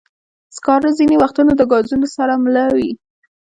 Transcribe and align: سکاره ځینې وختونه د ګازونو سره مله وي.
سکاره 0.55 0.89
ځینې 0.97 1.15
وختونه 1.21 1.51
د 1.57 1.61
ګازونو 1.71 2.07
سره 2.15 2.33
مله 2.43 2.63
وي. 2.77 2.91